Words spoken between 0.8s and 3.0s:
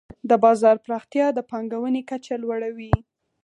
پراختیا د پانګونې کچه لوړوي.